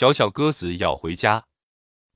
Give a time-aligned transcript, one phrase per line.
[0.00, 1.44] 小小鸽子要回家。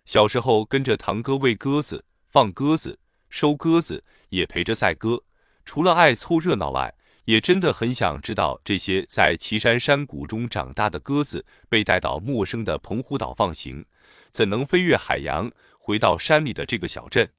[0.06, 5.22] 小时候跟着堂哥喂鸽子、放鸽子、收鸽子，也陪着赛鸽。
[5.66, 6.94] 除了爱凑热闹外，
[7.26, 13.84] 也真的很想知道这些在岐山山谷中长大的鸽子被带到陌生的澎湖岛放行，
[14.30, 17.30] 怎能飞越海洋回到山里的这个小镇？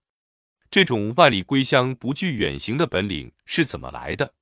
[0.69, 4.35] 这种万里归乡不惧远行的本领是怎么来的？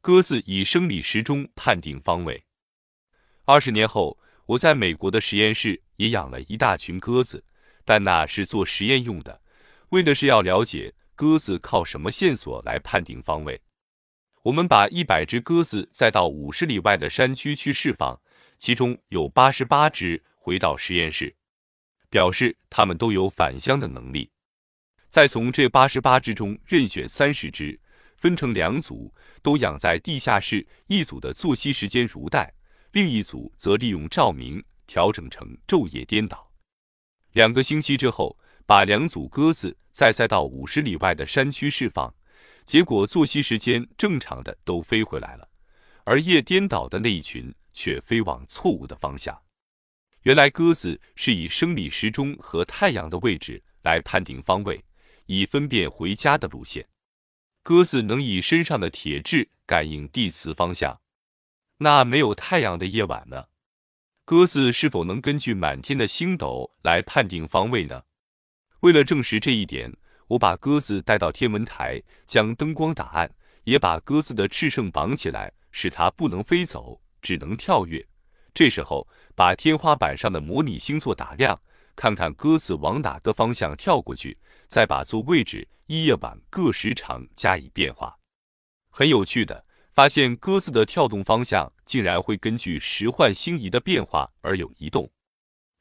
[0.00, 2.42] 鸽子以生理时钟判定方位。
[3.44, 4.18] 二十年后，
[4.48, 7.44] 我在美国的实验室也养了一大群鸽子，
[7.84, 9.42] 但那是做实验用的，
[9.90, 13.60] 为的是要了解鸽子靠什么线索来判定方位。
[14.44, 18.18] 我们把一百只鸽子载到五十里外的山区去释放，
[18.56, 21.36] 其中有八十八只回到实验室，
[22.08, 24.30] 表示它们都有返乡的能力。
[25.10, 27.78] 再从这八十八只中任选三十只，
[28.16, 30.66] 分成两组，都养在地下室。
[30.86, 32.54] 一组的作息时间如带，
[32.92, 36.50] 另一组则利用照明调整成昼夜颠倒。
[37.32, 42.12] 两个星期之后，把两组鸽子再塞到五十里外的山区释放。
[42.64, 45.48] 结果作息时间正常的都飞回来了，
[46.04, 49.40] 而夜颠倒的那一群却飞往错误的方向。
[50.22, 54.84] 原来鸽子是以生理时钟和太阳的位置来判定方位，
[55.24, 56.86] 以分辨回家的路线。
[57.62, 61.00] 鸽子能以身上的铁质感应地磁方向，
[61.78, 63.46] 那没有太阳的夜晚呢？
[64.24, 68.02] 鸽子是否能根据满天的星斗来判定方位呢？
[68.80, 69.92] 为了证实这一点。
[70.28, 73.34] 我把鸽子带到天文台，将灯光打暗，
[73.64, 78.06] 也把鸽子的翅膀绑起来，使它不能飞走，只能跳跃。
[78.52, 81.58] 这时候，把天花板上的模拟星座打亮，
[81.96, 84.36] 看看鸽子往哪个方向跳过去，
[84.68, 88.18] 再把座位置一夜晚各时长加以变化。
[88.90, 89.64] 很有趣的，
[89.98, 95.10] 发现鸽子的跳动方向竟然会根据时换星移的变化而有移动。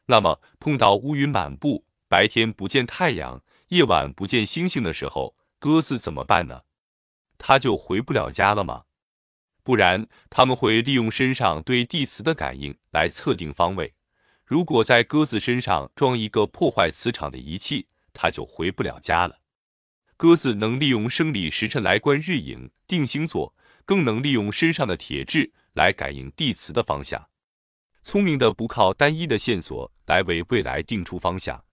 [0.08, 3.44] 那么，碰到乌云满布，白天不见太阳。
[3.68, 6.64] 夜晚不见星星的时候，鸽子怎么办呢？
[7.38, 8.86] 它就回不了家了吗？
[9.62, 13.94] 不然，他们会利用身上对地磁的感应来测定方位。
[14.44, 19.42] 如果在鸽子身上装一个破坏磁场的仪器，它就回不了家了。
[20.16, 23.54] 鸽子能利用生理时辰来观日影、定星座，
[23.88, 27.30] 更能利用身上的铁质来感应地磁的方向。
[28.04, 31.64] 聪明的不靠单一的线索来为未来定出方向。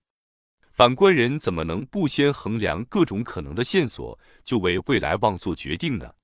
[0.70, 6.14] 反观人怎么能不先衡量各种可能的线索，就为未来妄做决定呢？